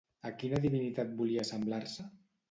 A 0.27 0.29
quina 0.43 0.61
divinitat 0.63 1.11
volia 1.19 1.43
assemblar-se? 1.47 2.07